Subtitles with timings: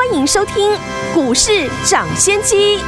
[0.00, 0.54] 欢迎收听
[1.12, 2.78] 股市涨先机。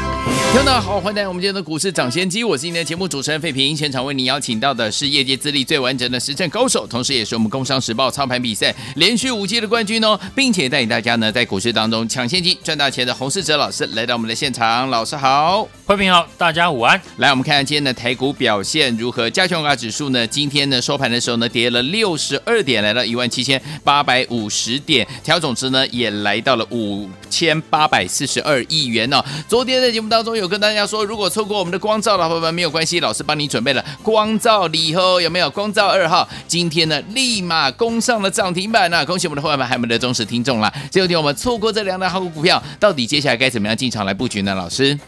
[0.52, 3.76] 听众好，欢迎来到我们今天的股市涨先机，我是今天的节目主持人费平。
[3.76, 14.88] 现场为您邀请到的是业界资历最完整的实战高手，同时也是我们工商时报操盘比赛连续五届的冠军哦，并且带领大家呢在股市当中抢先机赚大钱的洪世哲老师来到我们的现场。
[14.90, 17.00] 老师好，费平好，大家午安。
[17.16, 19.28] 来，我们看看今天的台股表现如何？
[19.28, 29.22] 加权指数呢，今天呢收盘的时候呢跌了六十二点，来到一万七千八百五十点，调总值呢也来到了五千八百四十二亿元哦。
[29.48, 35.50] 昨天在节目当中有跟大家说，如果错过我们的光照的朋友们没有关系，老师帮你准备了光照礼盒，有没有？
[35.50, 39.04] 光照二号今天呢立马攻上了涨停板啊！
[39.04, 40.72] 恭喜我们的会员们，还有我们的忠实听众啦！
[40.90, 44.54] 最后天我们错过这两档好股股票，到底接下来该怎么样进场来布局呢？
[44.54, 44.98] 老师，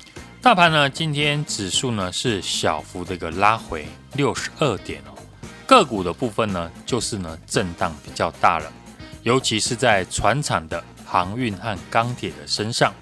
[0.43, 5.17] 大盘呢今天指数呢是小幅的一个拉回六十二点哦，
[5.67, 8.71] 个股的部分呢就是呢震荡比较大了，
[9.23, 10.85] 尤其是在船厂的
[11.15, 12.93] 航运和钢铁的身上。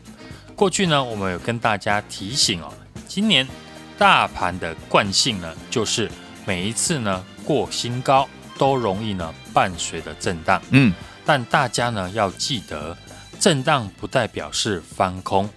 [0.55, 2.71] 过去呢，我们有跟大家提醒哦，
[3.09, 3.49] 今年
[3.97, 6.11] 大盘的惯性呢，就是
[6.45, 10.61] 每一次呢过新高都容易呢伴随着震荡。
[10.69, 10.93] 嗯，
[11.25, 12.95] 但大家呢要记得，
[13.41, 15.49] 震荡不代表是翻空。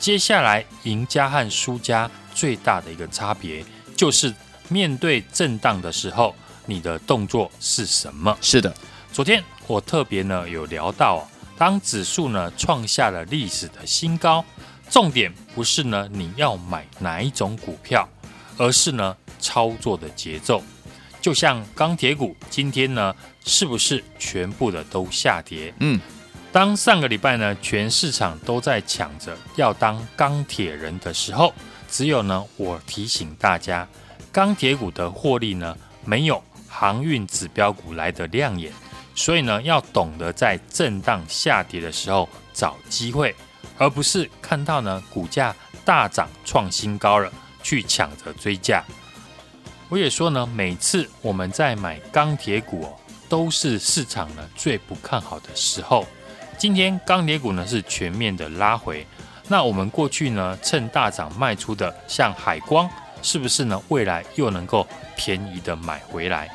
[0.00, 3.62] 接下来赢家和输家最大的一个差别，
[3.94, 4.34] 就是
[4.68, 8.34] 面对震荡的时候，你的动作是什么？
[8.40, 8.74] 是的，
[9.12, 11.28] 昨天我特别呢有聊到哦。
[11.58, 14.44] 当指数呢创下了历史的新高，
[14.88, 18.08] 重点不是呢你要买哪一种股票，
[18.56, 20.62] 而是呢操作的节奏。
[21.20, 23.12] 就像钢铁股今天呢
[23.44, 25.74] 是不是全部的都下跌？
[25.80, 26.00] 嗯，
[26.52, 31.52] 当上个礼拜呢全市场都在抢着要当钢铁人的时候，
[31.90, 33.86] 只有呢我提醒大家，
[34.30, 38.72] 钢铁股的获利呢没有航运指标股来的亮眼。
[39.18, 43.34] 所以呢，要懂得在震荡下跌的时候找机会，
[43.76, 45.52] 而不是看到呢股价
[45.84, 47.28] 大涨创新高了
[47.60, 48.84] 去抢着追价。
[49.88, 52.94] 我也说呢，每次我们在买钢铁股哦，
[53.28, 56.06] 都是市场呢最不看好的时候。
[56.56, 59.04] 今天钢铁股呢是全面的拉回，
[59.48, 62.88] 那我们过去呢趁大涨卖出的，像海光，
[63.20, 64.86] 是不是呢未来又能够
[65.16, 66.48] 便宜的买回来？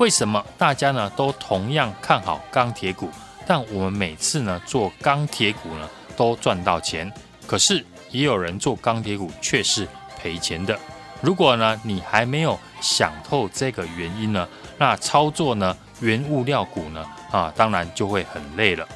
[0.00, 3.10] 为什么大家呢都同样看好钢铁股，
[3.46, 7.12] 但我们每次呢做钢铁股呢都赚到钱，
[7.46, 10.78] 可是也有人做钢铁股却是赔钱的。
[11.20, 18.88] 如果呢你还没有想透这个原因呢，那操作呢原物料股呢啊当然就会很累了。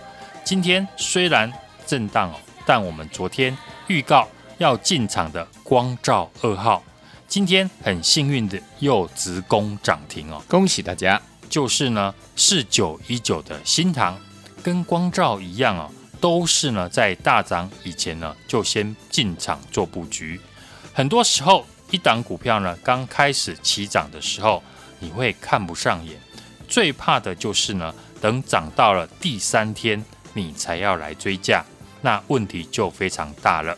[0.43, 1.53] 今天虽然
[1.87, 3.55] 震荡哦，但我们昨天
[3.89, 4.27] 预告
[4.57, 6.83] 要进场的光照二号。
[7.35, 11.21] 今天很幸运的又直攻涨停哦，恭喜大家！
[11.51, 14.17] 就是呢，四九一九的新塘
[14.63, 15.91] 跟光照一样哦，
[16.21, 20.41] 都是呢在大涨以前呢就先进场做布局。
[20.93, 24.63] 很多时候，一档股票呢刚开始起涨的时候，
[25.01, 26.17] 你会看不上眼，
[26.69, 31.65] 最怕的就是呢等涨到了第三天，你才要来追价，
[32.01, 33.77] 那问题就非常大了。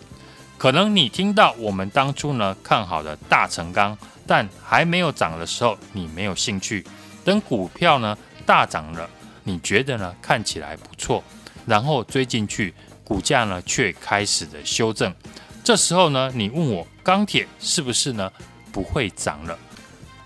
[0.59, 3.97] 可能你听到我们当初呢看好的大成钢，
[4.27, 6.85] 但还没有涨的时候，你没有兴趣。
[7.25, 9.09] 等股票呢大涨了，
[9.45, 11.23] 你觉得呢看起来不错，
[11.67, 12.73] 然后追进去，
[13.05, 15.15] 股价呢却开始的修正。
[15.63, 18.33] 这时候呢，你问我钢铁是不是呢
[18.73, 19.59] 不会涨了？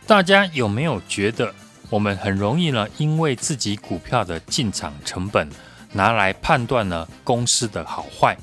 [0.07, 1.55] 大家有没有觉得
[1.89, 5.49] 我们很容易呢，因为自己股票的进场成本
[5.93, 8.37] 拿来判断呢公司的好坏？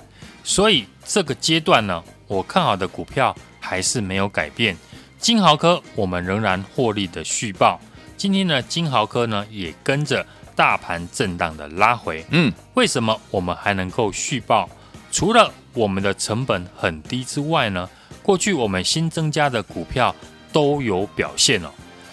[0.43, 4.77] 所以这个阶段呢，我看好的股票还是没有改变。
[5.17, 7.79] 金豪科我们仍然获利的续报。
[8.17, 10.25] 今天呢，金豪科呢也跟着
[10.55, 12.25] 大盘震荡的拉回。
[12.29, 14.69] 嗯，为什么我们还能够续报？
[15.11, 17.89] 除了我们的成本很低之外呢，
[18.21, 20.13] 过去我们新增加的股票
[20.51, 21.69] 都有表现哦。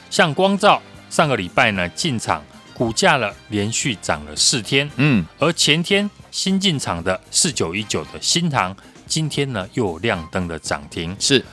[0.09, 0.81] 像光照
[1.11, 2.43] 上个礼拜呢进场，
[2.73, 4.89] 股价了连续涨了四天。
[4.97, 6.09] 嗯，而前天。
[6.35, 8.77] 新进场的四九一九的新塘，
[9.07, 11.17] 今天呢又有亮灯的涨停。
[11.21, 11.45] 是，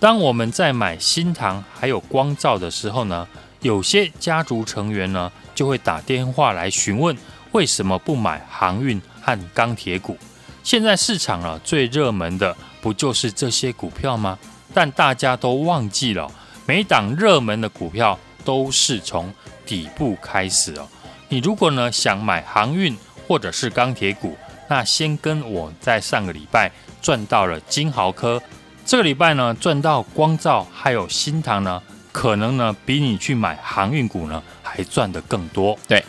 [0.00, 3.28] 当我们在买新塘还有光照的时候呢，
[3.60, 7.14] 有些家族成员呢就会打电话来询问，
[7.52, 10.16] 为什么不买航运和钢铁股？
[10.62, 14.38] 现在市场啊最热门的不就是这些股票吗？
[14.72, 16.26] 但大家都忘记了，
[16.64, 19.30] 每档热门的股票都是从
[19.66, 20.88] 底部开始哦。
[21.28, 22.96] 你如果呢想买航运
[23.30, 24.36] 或者是钢铁股，
[24.68, 26.68] 那先跟我在上个礼拜
[27.00, 28.42] 赚到了金豪科，
[28.84, 31.80] 这个礼拜呢赚到光照还有新唐呢，
[32.10, 35.78] 可能呢比你去买航运股呢还赚得更多。
[35.86, 36.04] 对，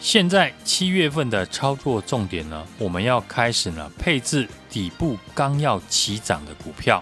[0.00, 7.00] 现在七月份的操作重点呢，我们要开始呢配置底部刚要起涨的股票，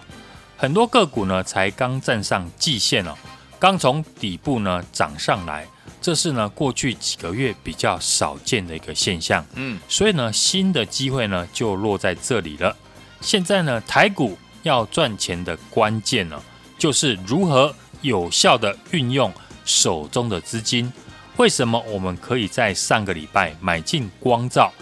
[0.59, 3.15] 很多个股呢才刚站上季线哦，
[3.59, 5.67] 刚从底部呢涨上来。
[6.07, 12.77] 这是呢，过去几个月比较少见的一个现象，嗯，所以呢，新的机会呢就落在这里了。
[13.21, 16.41] 现在呢，台股要赚钱的关键呢，
[16.79, 20.93] 就是如何有效的运用手中的资金。
[21.39, 24.73] 为什么我们可以在上个礼拜买进光照，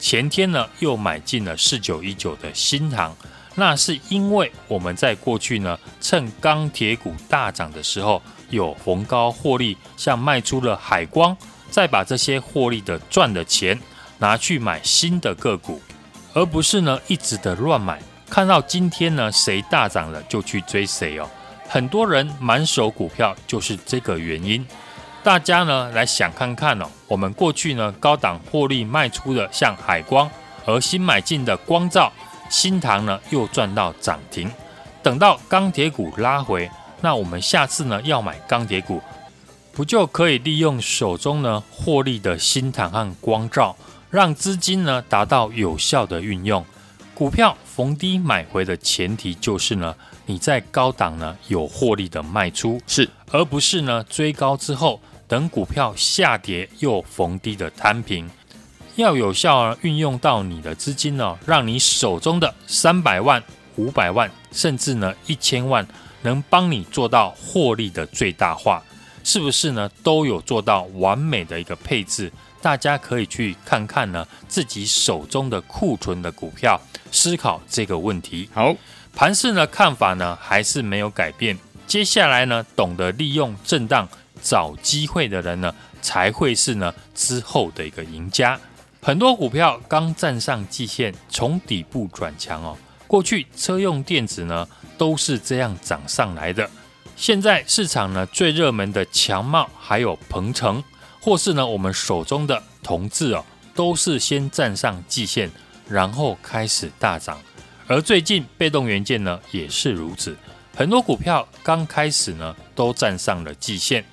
[0.00, 3.16] 前天呢又买进了四九一九的新唐？
[3.54, 8.20] 那是因为我们在过去呢，趁钢铁股大涨的时候。
[8.52, 11.36] 有逢高获利，像卖出了海光，
[11.70, 13.80] 再把这些获利的赚的钱
[14.18, 15.80] 拿去买新的个股，
[16.34, 17.98] 而不是呢一直的乱买。
[18.28, 21.28] 看到今天呢谁大涨了就去追谁哦。
[21.66, 24.64] 很多人满手股票就是这个原因。
[25.22, 30.30] 大家呢来想看看哦，我们过去呢高档获利卖出的像海光，
[30.66, 32.12] 而新买进的光照、
[32.50, 34.50] 新唐呢又赚到涨停，
[35.02, 36.70] 等到钢铁股拉回。
[37.02, 39.02] 那我们下次呢要买钢铁股，
[39.72, 43.76] 不就可以利用手中呢获利的新唐和光照，
[44.08, 46.64] 让资金呢达到有效的运用？
[47.12, 49.94] 股票逢低买回的前提就是呢
[50.26, 58.30] 你在高档呢有获利的卖出，是，而不是呢追高之后等股票下跌又逢低的摊平。
[58.96, 63.42] 要有效运用到你的资金呢，让你手中的三百万、
[63.76, 65.86] 五百万，甚至呢一千万。
[66.22, 68.82] 能帮你做到获利的最大化，
[69.24, 69.88] 是不是呢？
[70.02, 76.80] 都有做到完美的一个配置，大家可以去看看呢自己手中的库存的股票，
[77.10, 78.48] 思考这个问题。
[78.52, 78.74] 好，
[79.14, 81.56] 盘势呢看法呢还是没有改变。
[81.86, 84.08] 接下来呢，懂得利用震荡
[84.42, 88.58] 找机会的人呢，才会是呢之后的一个赢家。
[89.02, 92.76] 很多股票刚站上季线，从底部转强哦。
[93.06, 94.66] 过去车用电子呢。
[94.96, 96.68] 都是这样涨上来的。
[97.16, 100.82] 现在市场呢最热门的强茂，还有鹏程，
[101.20, 103.44] 或是呢我们手中的同致哦，
[103.74, 105.50] 都是先站上季线，
[105.88, 107.38] 然后开始大涨。
[107.86, 110.36] 而最近被动元件呢也是如此，
[110.74, 114.04] 很多股票刚开始呢都站上了季线，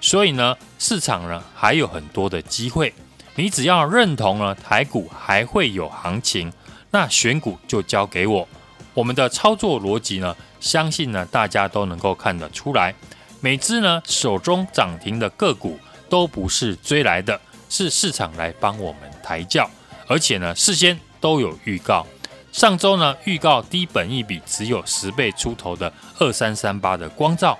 [0.00, 2.92] 所以呢市场呢还有很多的机会。
[3.34, 6.52] 你只要认同了台股还会有行情，
[6.90, 8.46] 那选股就交给我。
[8.94, 12.94] 我们的操作逻辑呢，相信呢大家都能够看得出来。
[13.40, 15.78] 每支呢手中涨停的个股
[16.08, 19.68] 都不是追来的，是市场来帮我们抬轿，
[20.06, 22.06] 而且呢事先都有预告。
[22.52, 27.58] 上周呢预告低本一笔只有十倍出头的二三三八的光照，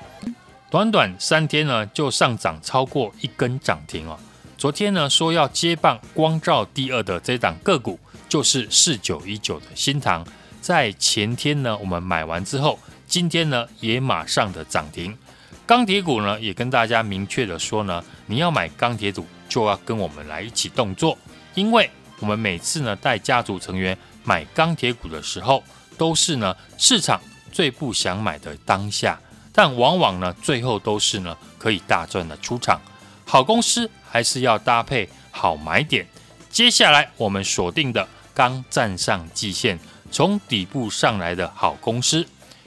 [0.70, 4.18] 短短三天呢就上涨超过一根涨停哦。
[4.58, 10.24] 昨天呢说要接棒光照第二的这档个股，就是四九一九的新唐。
[10.62, 12.78] 在前天呢，我们买完之后，
[13.08, 15.18] 今天呢也马上的涨停。
[15.66, 21.18] 钢铁股呢也跟大家明确的说呢，你要买钢铁股就要跟我们来一起动作，
[21.54, 21.90] 因为
[22.20, 25.64] 我们每次呢带家族成员买钢铁股的时候，
[25.98, 29.18] 都是呢市场最不想买的当下，
[29.52, 32.80] 但往往呢最后都是呢可以大赚的出场。
[33.24, 36.06] 好公司还是要搭配好买点。
[36.50, 39.78] 接下来我们锁定的刚站上季线。
[40.12, 42.24] 从底部上来的好公司，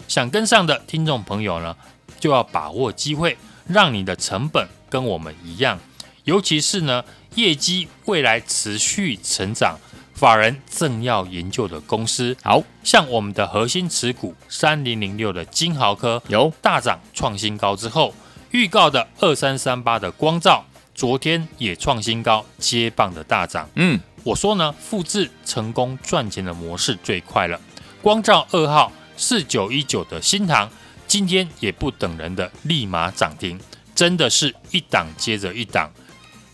[0.07, 1.77] 想跟上的听众朋友呢，
[2.19, 3.37] 就要把握机会，
[3.67, 5.79] 让你的成本跟我们一样。
[6.23, 9.77] 尤其是呢，业绩未来持续成长，
[10.15, 12.63] 法人正要研究的公司，好。
[12.83, 16.51] 像我们的核心持股三零零六的金豪科有。
[16.61, 18.13] 大涨创新高之后，
[18.49, 23.99] 预告的二三三八的光照，昨天也创新高，接棒的大涨，嗯。
[24.25, 27.61] 我说呢，复制成功赚钱的模式最快了。
[28.01, 30.67] 光照二号四九一九的新塘，
[31.05, 33.59] 今天也不等人的立马涨停，
[33.93, 35.91] 真的是一档接着一档，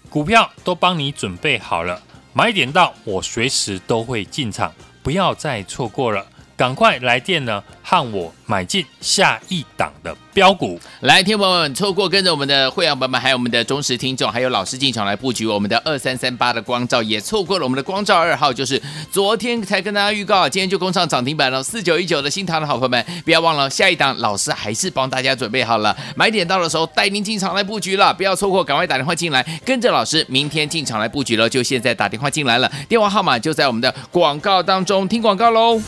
[0.10, 6.26] 股票都帮你准备好了，买点到我随时都会进场，不要再错过了，
[6.58, 10.80] 赶快来电呢，和我买进下一档的标股。
[11.02, 35.82] 来，听众朋友们，错过跟着我们的会员朋友们，还有我们的忠实听众，还有老师进场来布局我们的二三三八的光照，也错过了我们的光照二号，就是昨天才跟大家预告，今天就攻上涨停板了，四九一九的新唐的好朋友们，不要忘了下一档，老师还是帮大家准备好了，买点到的时候带您进场来布局了，不要错过，赶快打电话进来，跟着老师明天进场来布局了，就现在打电话进来了，电话号码就在我们的广告当中，听广告喽。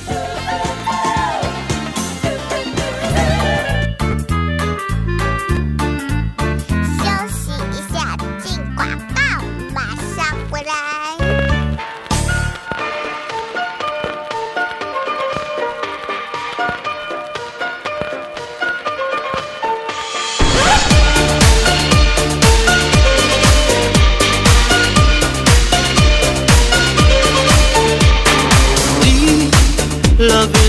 [30.30, 30.63] 回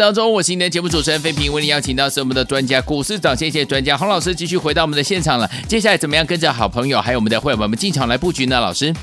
[0.00, 5.46] 当中，我是今天的节目主持人飞平，为您邀请到是我们的专家股市长，谢谢专家洪老师，继续回到我们的现场了。
[5.68, 8.58] 接下来怎么样跟着好朋友还有我们的会员们进场来布局呢？
[8.58, 8.94] 老师，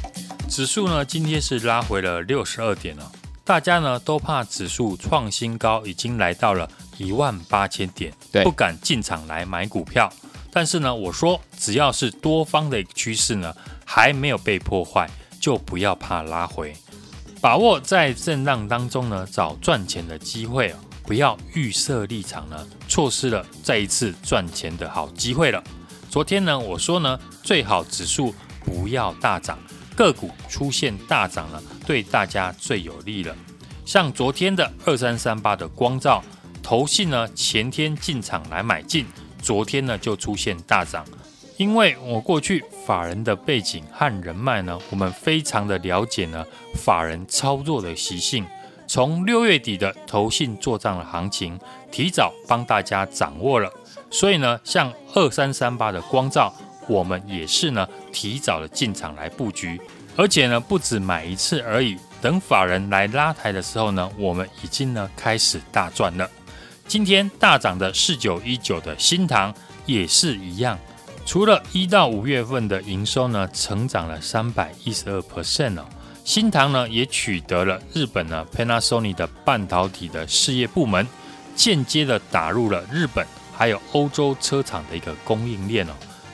[0.49, 3.11] 指数呢今天是拉回了六十二点了，
[3.45, 10.11] 大家呢都怕指数创新高，已经来到了一万八千点，对，不敢进场来买股票。
[10.51, 13.53] 但是呢，我说只要是多方的趋势呢
[13.85, 15.07] 还没有被破坏，
[15.39, 16.73] 就不要怕拉回。
[17.39, 20.75] 把握在震荡当中呢，找赚钱的机会哦，
[21.07, 25.63] 不要预设立场呢，错失了再一次赚钱的好机会了。
[26.09, 28.35] 昨天呢，我说呢，最好指数
[28.65, 29.57] 不要大涨，
[29.95, 33.33] 个股出现大涨呢，对大家最有利了。
[33.85, 36.21] 像昨天的二三三八的光照，
[36.61, 39.05] 投信呢前天进场来买进，
[39.41, 41.05] 昨天呢就出现大涨。
[41.55, 46.45] 因为我过去法人的背景和人脉呢，我们非常的了解呢
[46.75, 48.45] 法人操作的习性。
[48.87, 51.59] 从六月底的投信做账的行情，
[51.91, 53.71] 提早帮大家掌握了。
[54.09, 56.53] 所以呢，像二三三八的光照，
[56.87, 59.79] 我们也是呢提早的进场来布局，
[60.15, 61.97] 而且呢不止买一次而已。
[62.21, 66.27] 等法人来拉抬的时候呢，我们已经呢开始大赚了。
[66.87, 69.53] 今天大涨的四九一九的新唐
[69.85, 70.79] 也是一样。
[71.25, 75.85] 除了一到五月份的营收呢，成长了三百一十二 percent 哦，
[76.27, 81.07] 新唐呢也取得了日本呢 Panasonic 的半导体的事业部门，
[81.55, 85.93] 间接的打入了日本还有欧洲车厂的一个供应链哦。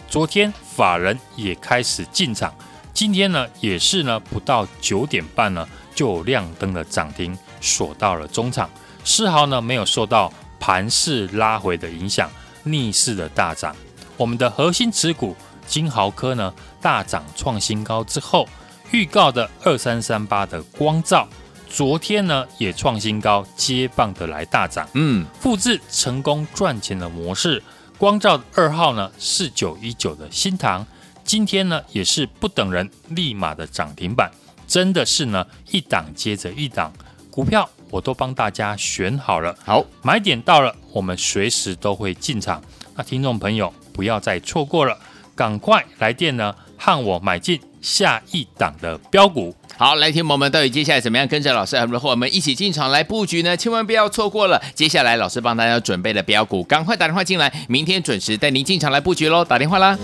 [0.09, 2.51] 昨天法人也开始进场，
[2.91, 8.67] 今天呢也是呢不到九点半呢就亮灯的涨停，锁到了中场，
[9.05, 12.27] 丝毫呢没有受到盘势拉回的影响，
[12.63, 13.75] 逆势的大涨。
[14.17, 15.35] 我们的核心持股
[15.67, 18.49] 金豪科呢大涨创新高之后，
[18.93, 21.27] 预告的二三三八的光照，
[21.67, 24.87] 昨天呢也创新高，接棒的来大涨。
[24.93, 27.61] 嗯，复制成功赚钱的模式，
[27.97, 30.85] 光照二号呢四九一九的新塘，
[31.23, 34.29] 今天呢也是不等人，立马的涨停板，
[34.67, 36.93] 真的是呢一档接着一档
[37.31, 39.57] 股票，我都帮大家选好了。
[39.65, 42.61] 好，买点到了，我们随时都会进场。
[42.95, 43.73] 那听众朋友。
[43.93, 44.97] 不要再错过了，
[45.35, 49.55] 赶快来电呢，和我买进下一档的标股。
[49.77, 53.57] 好，来听友们，到底接下来怎么样跟着老师和我们一起进场来布局呢？
[53.57, 59.97] 千万不要错过了，接下来老师帮大家准备了标股，赶快打电话进来，明天准时带您进场来布局喽，打电话啦。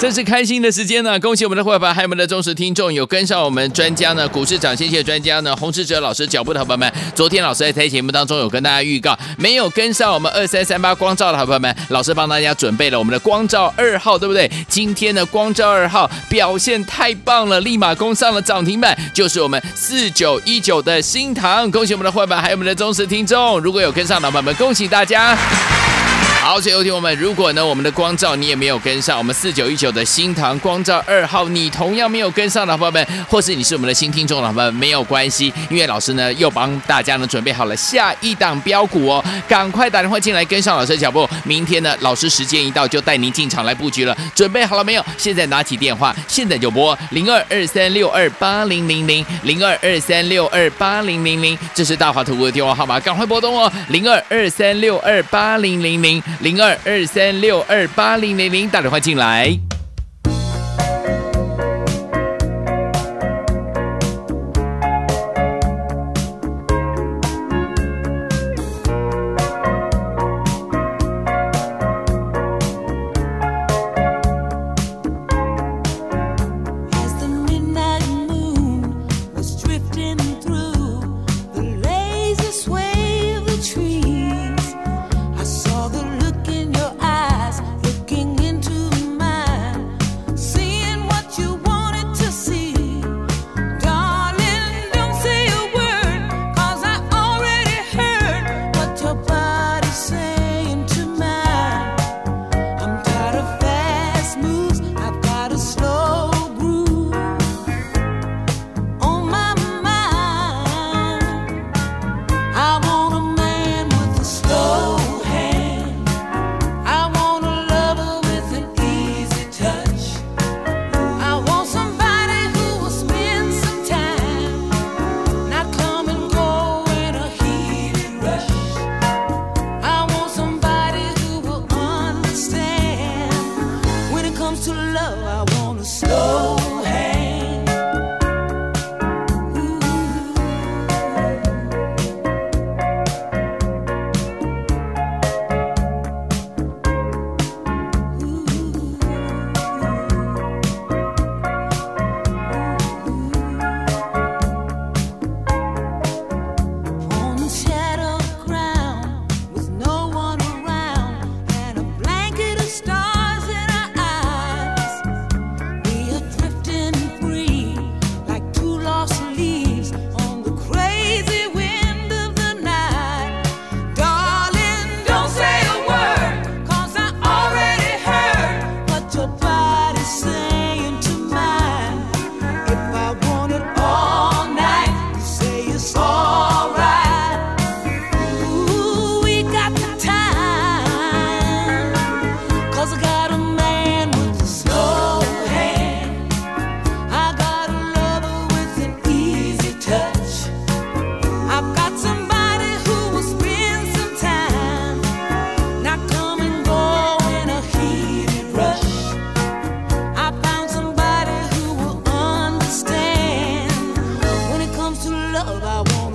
[0.00, 1.20] 这是开心的时间呢！
[1.20, 6.90] 恭喜我们的伙伴，还有我们的忠实听众，有跟上我们专家呢，股市涨先机的专家呢，洪士哲老师脚步的好朋友们。
[7.14, 14.50] 昨天老师在台节目当中有跟大家预告，没有跟上我们二三三八光照的好朋友们，老师帮大家准备了我们的光照二号，对不对？
[14.66, 21.70] 今天的光照二号表现太棒了，立马攻上了涨停板，就是我们四九一九的新塘。
[21.70, 25.36] 恭喜我们的伙伴，还有我们的忠实听众，如果有跟上的好朋友们，恭喜大家！
[26.42, 45.04] 好，最后听我们，如果呢我们的光照你也没有跟上，我们四九一九的新唐光照二号，你同样没有跟上的伙伴们，或是你是我们的新听众的伙伴们，没有关系，因为老师呢又帮大家呢准备好了下一档标股哦，赶快打电话进来跟上老师的脚步，明天呢老师时间一到就带您进场来布局了，准备好了没有？
[45.18, 56.20] 现在拿起电话，现在就拨零二二三六二八零零零零二二三六二八零零零，这是大华图的电话号码，赶快拨通哦，零二二三六二八零零零。
[56.40, 59.69] 零二二三六二八零零零，打电话进来。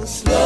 [0.05, 0.44] Slow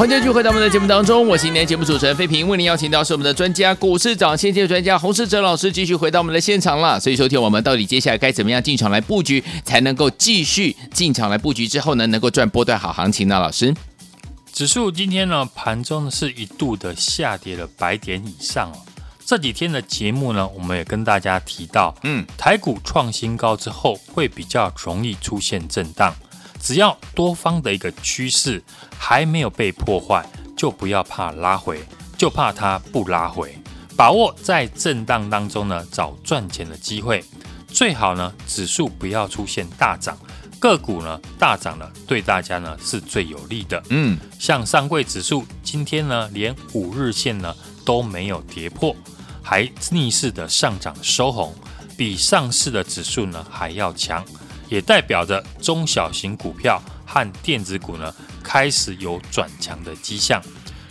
[0.00, 6.98] 欢迎继续回到我们的节目当中，我是今天节目主持人费平，为您邀请到是我们的专家股市长先机的专家洪世哲老师，继续回到我们的现场了。
[6.98, 13.38] 所以，收听我们到底接下来该怎么样进场来布局，才能够继续进场来布局之后呢，能够赚波段好行情呢？
[13.38, 13.74] 老师，
[14.54, 18.76] 指数今天呢盘中呢是一度的下跌了百点以上哦。
[19.26, 26.14] 这几天的节目呢，我们也跟大家提到，嗯，台股创新高之后会比较容易出现震荡，
[26.60, 28.62] 只要多方的一个趋势
[28.98, 30.24] 还没有被破坏，
[30.56, 31.80] 就不要怕拉回，
[32.18, 33.56] 就怕它不拉回，
[33.96, 37.24] 把握在震荡当中呢找赚钱的机会，
[37.66, 40.16] 最好呢指数不要出现大涨，
[40.58, 43.82] 个股呢大涨了，对大家呢是最有利的。
[43.88, 48.94] 嗯，像上柜指数今天呢，连五日线呢都没有跌破，
[49.42, 51.54] 还逆势的上涨收红，
[51.96, 54.22] 比上市的指数呢还要强，
[54.70, 60.42] 也代表着中小型股票和电子股呢开始有转强的迹象。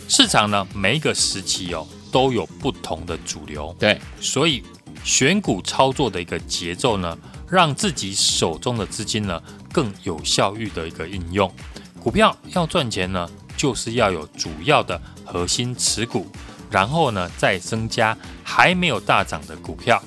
[0.06, 4.62] 市场呢每一个时期哦都有不同的主流，对，所以
[5.02, 7.16] 选股操作的一个节奏呢，
[7.48, 9.40] 让自己手中的资金呢
[9.72, 11.50] 更有效率的一个运用。
[12.02, 16.26] 股票要赚钱呢，就是要有主要的核心持股，
[16.70, 20.02] 然后呢再增加还没有大涨的股票。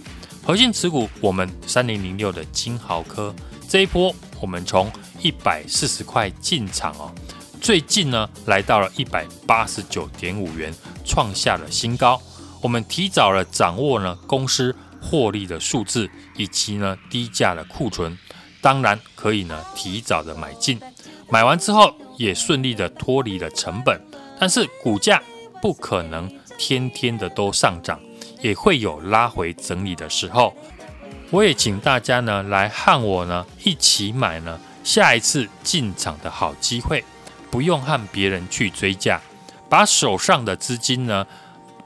[0.45, 3.33] 核心持股，我们三零零六的金豪科
[3.73, 7.11] 这一波，我们从一百四十块进场哦，
[7.59, 10.71] 最近呢来到了一百八十九点五元，
[11.03, 12.21] 创下了新高。
[12.61, 16.07] 我们提早了掌握呢公司获利的数字
[16.37, 18.15] 以及呢低价的库存，
[18.61, 20.79] 当然可以呢提早的买进。
[21.27, 23.99] 买完之后也顺利的脱离了成本，
[24.39, 25.19] 但是股价
[25.63, 27.99] 不可能天天的都上涨，
[28.39, 30.55] 也会有拉回整理的时候。
[31.29, 37.03] 我也请大家呢来和我呢一起买呢下一次进场的好机会，
[37.49, 39.19] 不用和别人去追价，
[39.67, 41.25] 把手上的资金呢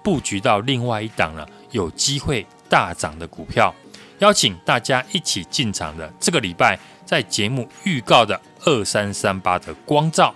[0.04, 3.74] 布局到另外一档呢有机会大涨的股票。
[4.20, 10.34] 邀请大家一起进场的这个礼拜，在节目预告的二三三八的光照，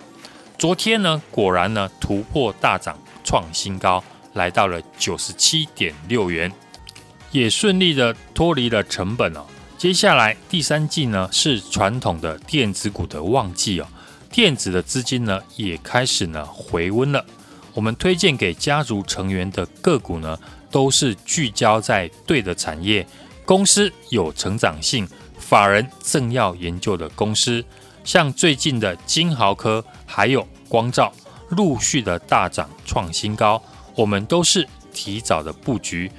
[0.57, 6.51] 昨天呢果然呢突破大涨，创新高，来到了九十七点六元，
[7.31, 9.45] 也顺利的脱离了成本哦。
[9.77, 13.87] 接下来第三季呢是传统的电子股的旺季哦，
[14.31, 17.25] 电子的资金呢也开始呢回温了。
[17.73, 20.37] 我们推荐给家族成员的个股呢，
[20.69, 23.07] 都是聚焦在对的产业。
[23.45, 27.63] 公司有成长性，法人正要研究的公司，
[28.03, 31.11] 像最近的金豪科还有光照，
[31.49, 33.61] 陆续的大涨创新高，
[33.95, 36.11] 我们都是提早的布局。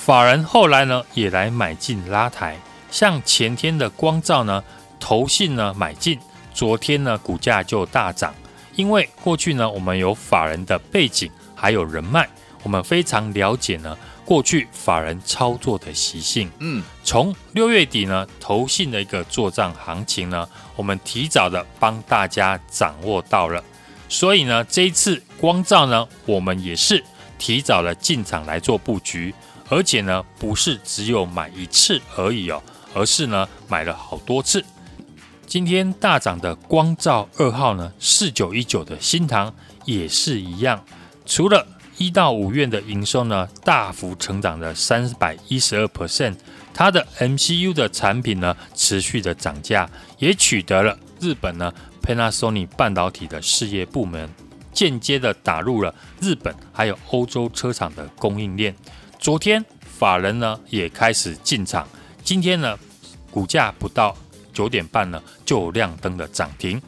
[0.00, 2.56] 法人后来呢也来买进拉抬，
[2.90, 4.64] 像前天的光照呢，
[4.98, 6.18] 投信呢买进，
[6.54, 8.34] 昨天呢股价就大涨，
[8.74, 12.26] 因为过去呢我们有法人的背景还有人脉，
[12.62, 13.94] 我们非常了解呢。
[14.24, 23.62] 过去法人操作的习性，嗯，从六月底呢，投信的一个做账行情呢，我们提早的帮大家掌握到了，
[24.08, 27.04] 所以呢，这一次光照呢，我们也是
[27.38, 29.34] 提早的进场来做布局，
[29.70, 32.60] 而且呢，不是只有买一次而已哦，
[32.92, 34.62] 而是呢，买了好多次。
[35.46, 39.54] 今天大涨的光罩二号呢，四九一九的新唐
[39.84, 40.84] 也是一样，
[41.24, 41.66] 除了
[41.98, 46.34] 一到五月的营收呢，大幅成长了三百一十二 percent，
[46.74, 54.28] 它的 MCU 的产品呢，持续的涨价，也取得了日本呢 Panasonic 半导体的事业部门，
[54.72, 58.74] 间接的打入了日本还有欧洲车厂的供应链。
[59.20, 61.86] 昨天法人呢也开始进场，
[62.24, 62.78] 今天呢
[63.30, 64.16] 股价不到
[64.50, 66.80] 九点半呢就亮灯的涨停。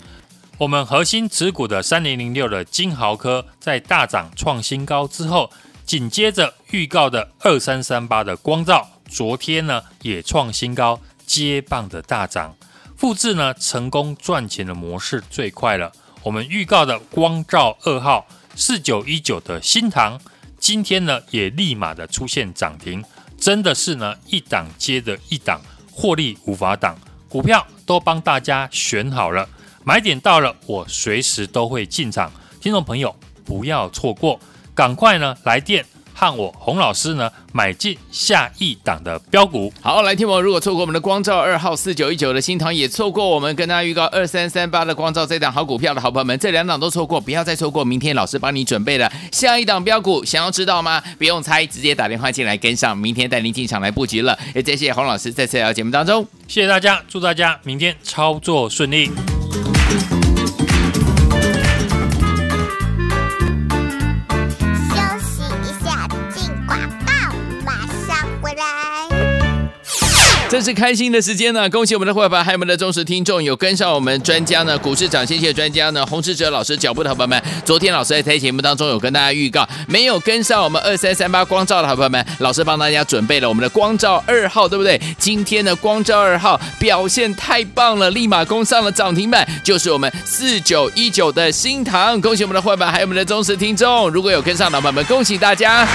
[0.56, 5.50] 我们核心持股的三零零六的金豪科在大涨创新高之后，
[5.84, 12.56] 紧接着预告的二三三八的光照，昨天呢也创新高，接棒的大涨，
[12.96, 15.92] 复制呢成功赚钱的模式最快了。
[16.22, 20.18] 我们预告的光照二号四九一九的新唐，
[20.62, 23.04] 今天呢也立马的出现涨停，
[23.36, 26.96] 真的是呢一档接着一档，获利无法挡，
[27.28, 29.48] 股票都帮大家选好了。
[29.82, 33.12] 买点到了，我随时都会进场，听众朋友
[33.44, 34.38] 不要错过，
[34.72, 35.84] 赶快呢来电
[36.22, 39.72] 和我洪老师呢买进下一档的标股。
[39.80, 47.84] 好，来听我，如果错过我们的光照二号四九一九的新塘，也错过我们跟大家预告二三三八的光照这档好股票的好朋友们，这两档都错过，不要再错过。
[47.84, 51.02] 明天老师帮你准备了下一档标股，想要知道吗？
[51.18, 54.38] 不用猜，直接打电话进来跟上，明天带您进场来布局了。
[54.54, 59.10] 也谢谢洪老师在这条节目当中，谢谢大家，祝大家明天操作顺利。
[70.52, 77.42] 真是开心的时间呢，恭喜我们的伙伴还有我们的忠实听众，有跟上我们专家呢，股市涨先机的专家呢，洪士哲老师脚步的好朋友们。
[77.64, 85.00] 昨天老师在这节目当中有跟大家预告，没有跟上我们二三三八光照的好朋友们，老师帮大家准备了我们的光照二号，对不对？
[85.16, 95.88] 今天的光照二号表现太棒了，立马攻上了涨停板，就是我们四九一九的新塘，恭喜我们的伙伴还有我们的忠实听众，如果有跟上的朋友们，恭喜大家。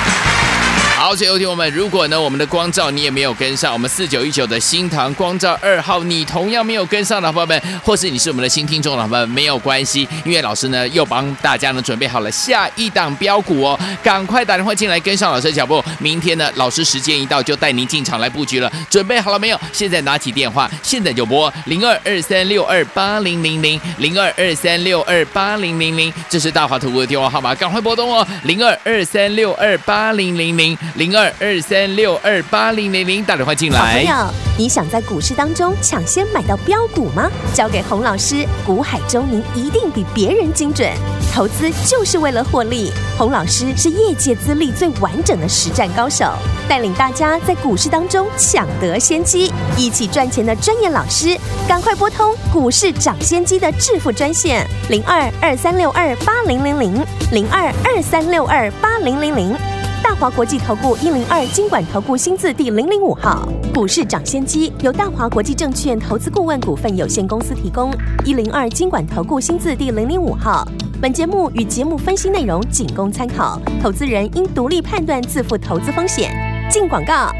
[0.98, 19.62] 好，最后听我们，如果呢我们的光照你也没有跟上，我们四九一九的新唐光照二号，你同样没有跟上的朋友们，或是你是我们的新听众的朋友们，没有关系，因为老师呢又帮大家呢准备好了下一档标股哦，赶快打电话进来跟上老师的脚步，明天呢老师时间一到就带您进场来布局了，准备好了没有？
[19.72, 30.76] 现在拿起电话，现在就拨零二二三六二八零零零零二二三六二八零零零，这是大华图的电话号码，赶快拨通哦，零二二三六二八零零零。
[30.96, 33.80] 零二二三六二八零零零，打电话进来。
[33.80, 37.30] 好朋友，你想在股市当中抢先买到标股吗？
[37.54, 40.90] 交给洪老师，股海中您一定比别人精准。
[41.34, 46.34] 投资就是为了获利，洪老师是业界资历最完整的实战高手，
[46.68, 59.56] 带领大家在股市当中抢得先机，一起赚钱的专业老师，赶快拨通股市涨先机的致富专线零二二三六二八零零零零二二三六二八零零零。
[60.04, 67.92] 大华国际投顾一零二金管投顾新字第零零五号，股市涨先机由大华国际证券投资顾问股份有限公司提供，
[68.26, 70.68] 一零二金管投顾新字第零零五号。
[71.02, 76.32] 本节目与节目分析内容仅供参考，投资人应独立判断，自负投资风险。
[76.70, 77.32] 进广告。